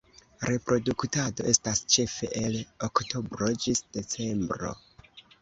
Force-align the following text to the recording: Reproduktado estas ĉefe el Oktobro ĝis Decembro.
Reproduktado 0.47 1.45
estas 1.51 1.81
ĉefe 1.97 2.31
el 2.41 2.57
Oktobro 2.89 3.51
ĝis 3.67 3.85
Decembro. 4.01 4.75